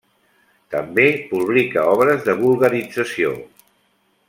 [0.75, 3.37] També publica obres de vulgarització.